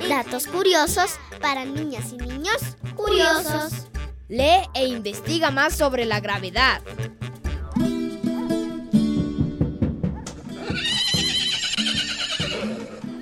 Datos 0.09 0.47
curiosos 0.47 1.19
para 1.41 1.65
niñas 1.65 2.13
y 2.13 2.17
niños 2.19 2.77
curiosos. 2.95 3.89
Lee 4.29 4.69
e 4.75 4.87
investiga 4.87 5.51
más 5.51 5.75
sobre 5.75 6.05
la 6.05 6.21
gravedad. 6.21 6.83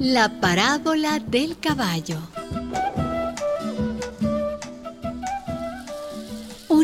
La 0.00 0.40
parábola 0.40 1.20
del 1.20 1.58
caballo. 1.60 2.18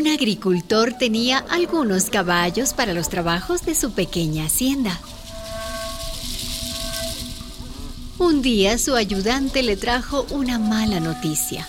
Un 0.07 0.13
agricultor 0.13 0.93
tenía 0.93 1.39
algunos 1.49 2.05
caballos 2.05 2.71
para 2.71 2.93
los 2.93 3.09
trabajos 3.09 3.63
de 3.63 3.75
su 3.75 3.91
pequeña 3.91 4.45
hacienda. 4.45 4.97
Un 8.17 8.41
día 8.41 8.77
su 8.77 8.95
ayudante 8.95 9.63
le 9.63 9.75
trajo 9.75 10.25
una 10.29 10.59
mala 10.59 11.01
noticia. 11.01 11.67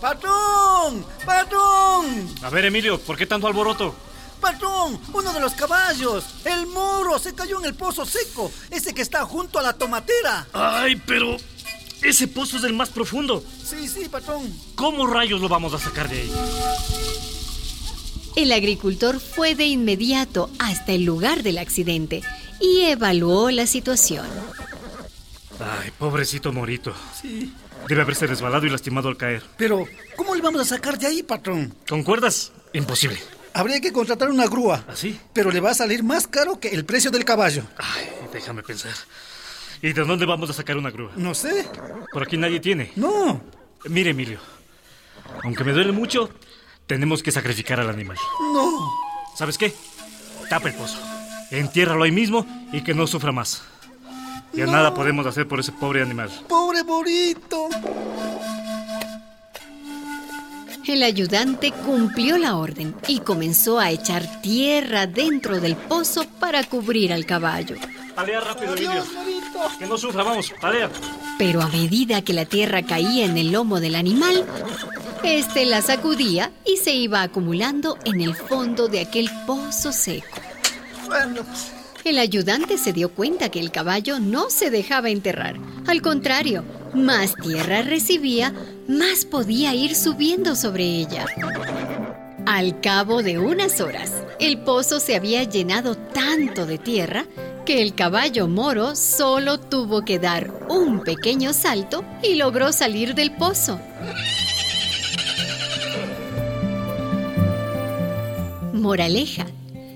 ¡Patrón! 0.00 1.06
¡Patrón! 1.24 2.28
A 2.42 2.50
ver, 2.50 2.64
Emilio, 2.64 2.98
¿por 2.98 3.16
qué 3.16 3.26
tanto 3.26 3.46
alboroto? 3.46 3.94
¡Patrón! 4.40 5.00
Uno 5.12 5.32
de 5.32 5.38
los 5.38 5.52
caballos, 5.52 6.24
el 6.44 6.66
moro, 6.66 7.16
se 7.20 7.32
cayó 7.32 7.60
en 7.60 7.66
el 7.66 7.74
pozo 7.74 8.04
seco, 8.04 8.50
ese 8.70 8.92
que 8.92 9.02
está 9.02 9.24
junto 9.24 9.60
a 9.60 9.62
la 9.62 9.74
tomatera. 9.74 10.48
Ay, 10.52 11.00
pero 11.06 11.36
ese 12.02 12.26
pozo 12.26 12.56
es 12.56 12.64
el 12.64 12.72
más 12.72 12.88
profundo. 12.88 13.44
Sí, 13.64 13.86
sí, 13.86 14.08
patrón. 14.08 14.52
¿Cómo 14.74 15.06
rayos 15.06 15.40
lo 15.40 15.48
vamos 15.48 15.72
a 15.74 15.78
sacar 15.78 16.08
de 16.08 16.22
ahí? 16.22 16.32
El 18.34 18.50
agricultor 18.52 19.20
fue 19.20 19.54
de 19.54 19.66
inmediato 19.66 20.50
hasta 20.58 20.92
el 20.92 21.04
lugar 21.04 21.42
del 21.42 21.58
accidente 21.58 22.22
y 22.60 22.82
evaluó 22.82 23.50
la 23.50 23.66
situación. 23.66 24.26
Ay, 25.60 25.90
pobrecito 25.98 26.52
Morito. 26.52 26.94
Sí. 27.20 27.52
Debe 27.88 28.02
haberse 28.02 28.26
resbalado 28.26 28.66
y 28.66 28.70
lastimado 28.70 29.08
al 29.08 29.16
caer. 29.16 29.42
Pero, 29.56 29.86
¿cómo 30.16 30.34
le 30.34 30.40
vamos 30.40 30.62
a 30.62 30.64
sacar 30.64 30.98
de 30.98 31.06
ahí, 31.06 31.22
patrón? 31.22 31.74
¿Con 31.88 32.02
cuerdas? 32.02 32.52
Imposible. 32.72 33.18
Habría 33.54 33.80
que 33.80 33.92
contratar 33.92 34.30
una 34.30 34.46
grúa. 34.46 34.84
¿Así? 34.88 35.18
Pero 35.34 35.50
le 35.50 35.60
va 35.60 35.72
a 35.72 35.74
salir 35.74 36.02
más 36.02 36.26
caro 36.26 36.58
que 36.58 36.68
el 36.68 36.84
precio 36.84 37.10
del 37.10 37.24
caballo. 37.24 37.64
Ay, 37.76 38.08
déjame 38.32 38.62
pensar. 38.62 38.92
¿Y 39.82 39.92
de 39.92 40.04
dónde 40.04 40.24
vamos 40.24 40.48
a 40.48 40.52
sacar 40.54 40.78
una 40.78 40.90
grúa? 40.90 41.12
No 41.16 41.34
sé. 41.34 41.66
Por 42.12 42.22
aquí 42.22 42.38
nadie 42.38 42.60
tiene. 42.60 42.92
No. 42.96 43.42
Mire, 43.84 44.10
Emilio. 44.10 44.38
Aunque 45.42 45.64
me 45.64 45.72
duele 45.72 45.92
mucho, 45.92 46.30
tenemos 46.86 47.22
que 47.22 47.30
sacrificar 47.32 47.80
al 47.80 47.90
animal. 47.90 48.16
No. 48.52 48.90
¿Sabes 49.36 49.58
qué? 49.58 49.74
Tapa 50.48 50.68
el 50.68 50.74
pozo. 50.74 50.98
Entiérralo 51.50 52.04
ahí 52.04 52.12
mismo 52.12 52.46
y 52.72 52.82
que 52.82 52.94
no 52.94 53.06
sufra 53.06 53.32
más. 53.32 53.62
Ya 54.52 54.66
No. 54.66 54.72
nada 54.72 54.94
podemos 54.94 55.26
hacer 55.26 55.48
por 55.48 55.60
ese 55.60 55.72
pobre 55.72 56.02
animal. 56.02 56.30
Pobre 56.48 56.84
Morito. 56.84 57.68
El 60.86 61.02
ayudante 61.04 61.70
cumplió 61.72 62.36
la 62.38 62.56
orden 62.56 62.94
y 63.06 63.20
comenzó 63.20 63.78
a 63.78 63.90
echar 63.90 64.42
tierra 64.42 65.06
dentro 65.06 65.60
del 65.60 65.76
pozo 65.76 66.24
para 66.40 66.64
cubrir 66.64 67.12
al 67.12 67.24
caballo. 67.24 67.76
Palea 68.14 68.40
rápido, 68.40 68.72
Morito. 68.72 69.04
Que 69.78 69.86
no 69.86 69.96
sufra, 69.96 70.22
vamos, 70.24 70.52
palea. 70.60 70.90
Pero 71.38 71.62
a 71.62 71.68
medida 71.68 72.20
que 72.22 72.32
la 72.34 72.44
tierra 72.46 72.82
caía 72.82 73.24
en 73.24 73.38
el 73.38 73.52
lomo 73.52 73.80
del 73.80 73.94
animal, 73.94 74.44
este 75.24 75.66
la 75.66 75.82
sacudía 75.82 76.50
y 76.64 76.76
se 76.76 76.92
iba 76.92 77.22
acumulando 77.22 77.96
en 78.04 78.20
el 78.20 78.34
fondo 78.34 78.88
de 78.88 79.00
aquel 79.00 79.30
pozo 79.46 79.92
seco. 79.92 80.26
Bueno, 81.06 81.42
El 82.04 82.18
ayudante 82.18 82.78
se 82.78 82.92
dio 82.92 83.10
cuenta 83.10 83.48
que 83.48 83.60
el 83.60 83.70
caballo 83.70 84.18
no 84.18 84.50
se 84.50 84.70
dejaba 84.70 85.10
enterrar. 85.10 85.56
Al 85.86 86.02
contrario, 86.02 86.64
más 86.94 87.34
tierra 87.36 87.82
recibía, 87.82 88.52
más 88.88 89.24
podía 89.24 89.74
ir 89.74 89.94
subiendo 89.94 90.56
sobre 90.56 90.84
ella. 90.84 91.26
Al 92.44 92.80
cabo 92.80 93.22
de 93.22 93.38
unas 93.38 93.80
horas, 93.80 94.10
el 94.40 94.58
pozo 94.58 94.98
se 94.98 95.14
había 95.14 95.44
llenado 95.44 95.96
tanto 95.96 96.66
de 96.66 96.78
tierra 96.78 97.26
que 97.64 97.82
el 97.82 97.94
caballo 97.94 98.48
moro 98.48 98.96
solo 98.96 99.60
tuvo 99.60 100.04
que 100.04 100.18
dar 100.18 100.50
un 100.68 101.04
pequeño 101.04 101.52
salto 101.52 102.04
y 102.20 102.34
logró 102.34 102.72
salir 102.72 103.14
del 103.14 103.30
pozo. 103.36 103.80
Moraleja. 108.82 109.46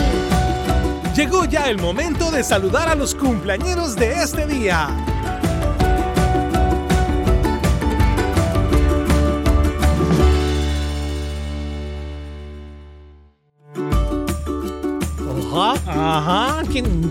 Llegó 1.15 1.45
ya 1.47 1.69
el 1.69 1.79
momento 1.79 2.31
de 2.31 2.45
saludar 2.45 2.89
a 2.89 2.95
los 2.95 3.15
cumpleañeros 3.15 3.97
de 3.97 4.23
este 4.23 4.47
día. 4.47 4.89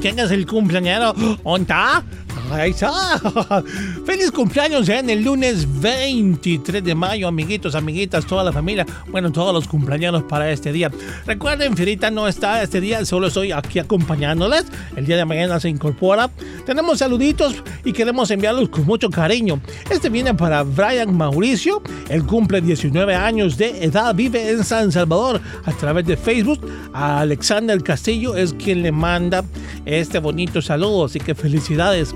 ¿Quién, 0.06 0.20
es 0.20 0.30
el 0.30 0.46
cumpleañero? 0.46 1.14
¿Dónde 1.14 1.62
está? 1.62 2.04
Ahí 2.52 2.72
está. 2.72 3.20
Feliz 4.06 4.32
cumpleaños 4.32 4.88
en 4.90 5.10
el 5.10 5.24
lunes 5.24 5.68
23 5.82 6.84
de 6.84 6.96
mayo, 6.96 7.28
amiguitos, 7.28 7.76
amiguitas, 7.76 8.26
toda 8.26 8.44
la 8.44 8.52
familia. 8.52 8.86
Bueno, 9.10 9.32
todos 9.32 9.54
los 9.54 9.68
cumpleaños 9.68 10.24
para 10.24 10.52
este 10.52 10.72
día. 10.72 10.92
Recuerden, 11.26 11.76
Fierita 11.76 12.12
no 12.12 12.28
está 12.28 12.62
este 12.62 12.80
día, 12.80 13.06
solo 13.06 13.28
estoy 13.28 13.52
aquí 13.52 13.80
acompañándoles. 13.80 14.66
El 14.96 15.06
día 15.06 15.18
de 15.18 15.26
mañana 15.26 15.60
se 15.60 15.70
incorpora. 15.70 16.30
Tenemos 16.66 17.00
saluditos 17.00 17.56
y 17.84 17.94
queremos 17.94 18.32
enviarlos 18.32 18.70
con 18.70 18.86
mucho 18.86 19.10
cariño. 19.10 19.60
Este 19.90 20.10
viene 20.10 20.34
para 20.34 20.64
Brian 20.64 21.16
Mauricio. 21.16 21.82
Él 22.10 22.26
cumple 22.26 22.62
19 22.62 23.16
años 23.16 23.58
de 23.58 23.84
edad, 23.84 24.14
vive 24.14 24.50
en 24.50 24.64
San 24.64 24.92
Salvador 24.92 25.42
a 25.66 25.72
través 25.72 26.06
de 26.06 26.18
Facebook. 26.18 26.60
A 26.94 27.22
Alexander 27.22 27.82
Castillo 27.84 28.36
es 28.36 28.54
quien 28.54 28.84
le 28.84 28.92
manda 28.92 29.44
este 29.86 30.20
bonito 30.20 30.62
saludo, 30.62 31.06
así 31.06 31.20
que 31.20 31.36
felicidades. 31.36 32.16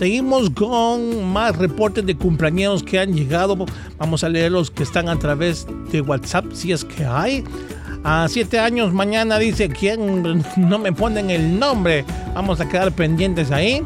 Seguimos 0.00 0.48
con 0.48 1.30
más 1.30 1.58
reportes 1.58 2.06
de 2.06 2.16
cumpleaños 2.16 2.82
que 2.82 2.98
han 2.98 3.12
llegado. 3.12 3.66
Vamos 3.98 4.24
a 4.24 4.30
leer 4.30 4.50
los 4.50 4.70
que 4.70 4.82
están 4.82 5.10
a 5.10 5.18
través 5.18 5.66
de 5.92 6.00
WhatsApp, 6.00 6.46
si 6.54 6.72
es 6.72 6.86
que 6.86 7.04
hay. 7.04 7.44
A 8.02 8.26
siete 8.30 8.58
años 8.58 8.94
mañana 8.94 9.38
dice 9.38 9.68
quién 9.68 10.42
no 10.56 10.78
me 10.78 10.90
ponen 10.94 11.28
el 11.28 11.58
nombre. 11.58 12.06
Vamos 12.34 12.62
a 12.62 12.66
quedar 12.70 12.92
pendientes 12.92 13.50
ahí. 13.50 13.82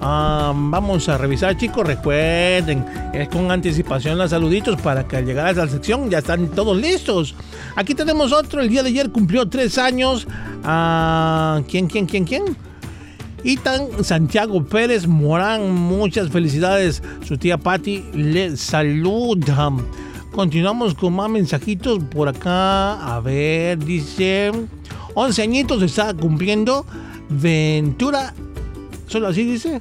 Ah, 0.00 0.52
vamos 0.56 1.08
a 1.08 1.16
revisar, 1.16 1.56
chicos. 1.56 1.86
Recuerden, 1.86 2.84
con 3.30 3.48
anticipación 3.52 4.18
los 4.18 4.30
saluditos 4.30 4.80
para 4.80 5.06
que 5.06 5.18
al 5.18 5.24
llegar 5.24 5.46
a 5.46 5.50
esa 5.52 5.68
sección 5.68 6.10
ya 6.10 6.18
están 6.18 6.48
todos 6.48 6.76
listos. 6.76 7.36
Aquí 7.76 7.94
tenemos 7.94 8.32
otro. 8.32 8.60
El 8.60 8.70
día 8.70 8.82
de 8.82 8.88
ayer 8.88 9.12
cumplió 9.12 9.48
tres 9.48 9.78
años. 9.78 10.26
Ah, 10.64 11.62
¿Quién, 11.68 11.86
quién, 11.86 12.06
quién, 12.06 12.24
quién? 12.24 12.67
Itan 13.44 14.02
Santiago 14.02 14.64
Pérez 14.64 15.06
Morán, 15.06 15.72
muchas 15.72 16.28
felicidades. 16.30 17.02
Su 17.24 17.38
tía 17.38 17.56
Patti 17.56 18.04
le 18.12 18.56
saluda. 18.56 19.72
Continuamos 20.32 20.94
con 20.94 21.14
más 21.14 21.30
mensajitos 21.30 22.02
por 22.04 22.28
acá. 22.28 23.14
A 23.14 23.20
ver, 23.20 23.78
dice 23.78 24.50
11 25.14 25.42
añitos 25.42 25.82
está 25.82 26.14
cumpliendo 26.14 26.84
Ventura. 27.28 28.34
¿Solo 29.06 29.28
así 29.28 29.44
dice? 29.44 29.80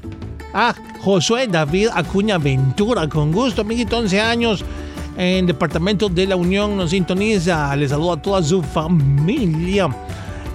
Ah, 0.54 0.76
Josué 1.02 1.48
David 1.48 1.90
Acuña 1.94 2.38
Ventura, 2.38 3.10
con 3.10 3.32
gusto, 3.32 3.62
amiguito, 3.62 3.98
11 3.98 4.22
años. 4.22 4.64
En 5.18 5.48
Departamento 5.48 6.10
de 6.10 6.28
la 6.28 6.36
Unión 6.36 6.78
nos 6.78 6.92
sintoniza. 6.92 7.76
Le 7.76 7.90
saludo 7.90 8.14
a 8.14 8.22
toda 8.22 8.44
su 8.44 8.62
familia. 8.62 9.90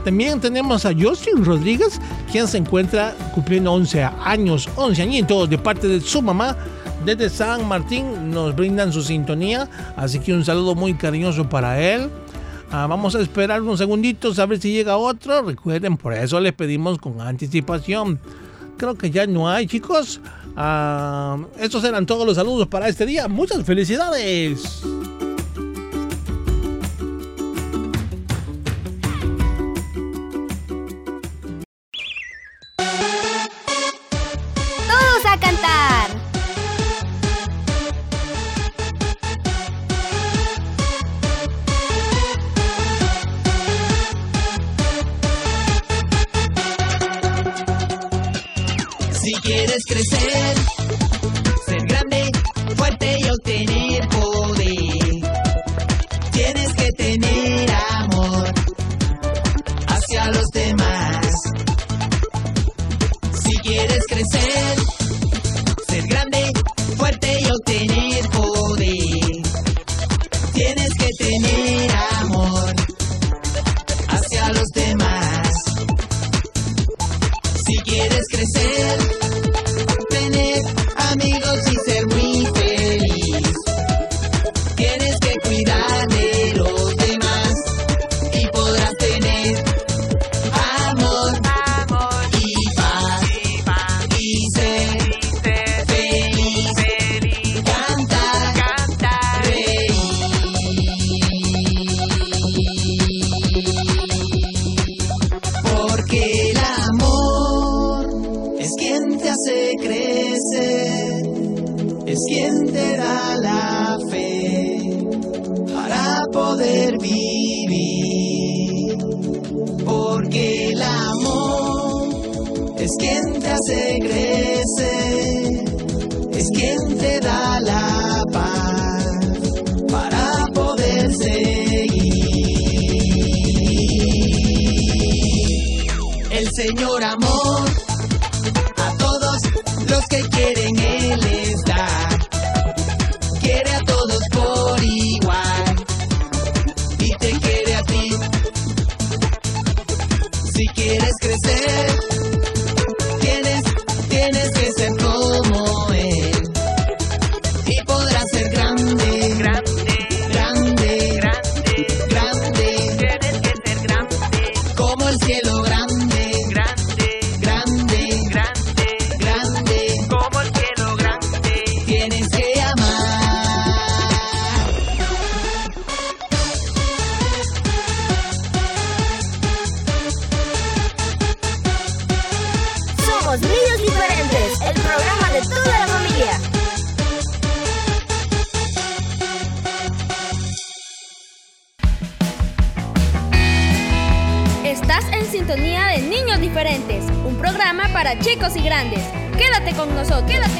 También 0.04 0.40
tenemos 0.40 0.84
a 0.84 0.92
Justin 0.92 1.44
Rodríguez, 1.44 2.00
quien 2.30 2.48
se 2.48 2.58
encuentra 2.58 3.14
cumpliendo 3.34 3.72
11 3.72 4.02
años, 4.02 4.68
11 4.76 5.02
añitos 5.02 5.48
de 5.48 5.58
parte 5.58 5.86
de 5.86 6.00
su 6.00 6.20
mamá. 6.20 6.56
Desde 7.04 7.28
San 7.30 7.66
Martín 7.66 8.30
nos 8.30 8.54
brindan 8.54 8.92
su 8.92 9.02
sintonía, 9.02 9.68
así 9.96 10.20
que 10.20 10.32
un 10.32 10.44
saludo 10.44 10.74
muy 10.74 10.94
cariñoso 10.94 11.48
para 11.48 11.80
él. 11.80 12.08
Ah, 12.70 12.86
vamos 12.88 13.14
a 13.14 13.20
esperar 13.20 13.60
unos 13.60 13.78
segunditos 13.78 14.38
a 14.38 14.46
ver 14.46 14.58
si 14.58 14.72
llega 14.72 14.96
otro. 14.96 15.42
Recuerden, 15.42 15.96
por 15.96 16.14
eso 16.14 16.40
les 16.40 16.52
pedimos 16.52 16.98
con 16.98 17.20
anticipación. 17.20 18.18
Creo 18.78 18.94
que 18.96 19.10
ya 19.10 19.26
no 19.26 19.48
hay, 19.48 19.66
chicos. 19.66 20.20
Ah, 20.56 21.38
estos 21.58 21.84
eran 21.84 22.06
todos 22.06 22.26
los 22.26 22.36
saludos 22.36 22.68
para 22.68 22.88
este 22.88 23.04
día. 23.04 23.28
Muchas 23.28 23.62
felicidades. 23.64 24.82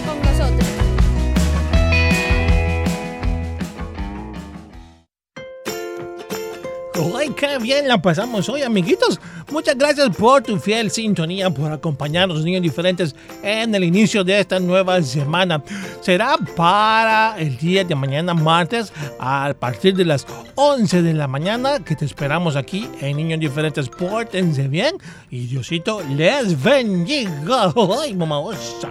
Con 0.07 0.21
nosotros. 0.23 0.69
¡Ay, 7.17 7.31
qué 7.37 7.59
bien 7.59 7.89
la 7.89 8.01
pasamos 8.01 8.49
hoy, 8.49 8.63
amiguitos! 8.63 9.21
Muchas 9.51 9.77
gracias 9.77 10.17
por 10.17 10.43
tu 10.43 10.59
fiel 10.59 10.91
sintonía, 10.91 11.51
por 11.51 11.71
acompañarnos, 11.71 12.43
niños 12.45 12.63
diferentes, 12.63 13.15
en 13.43 13.75
el 13.75 13.85
inicio 13.85 14.25
de 14.25 14.41
esta 14.41 14.59
nueva 14.59 15.03
semana. 15.03 15.63
Será 16.01 16.37
para 16.57 17.37
el 17.39 17.57
día 17.59 17.85
de 17.85 17.95
mañana, 17.95 18.35
martes, 18.35 18.93
a 19.19 19.53
partir 19.59 19.95
de 19.95 20.05
las 20.05 20.27
11 20.55 21.03
de 21.03 21.15
la 21.15 21.29
mañana, 21.29 21.81
que 21.85 21.97
te 21.97 22.05
esperamos 22.05 22.57
aquí 22.57 22.89
en 23.01 23.17
Niños 23.17 23.41
Diferentes. 23.41 23.89
Pórtense 23.89 24.69
bien 24.69 24.97
y 25.31 25.47
Diosito 25.47 26.03
les 26.17 26.61
bendiga. 26.63 27.73
¡Ay, 28.03 28.15
mamá! 28.15 28.39
osa! 28.39 28.91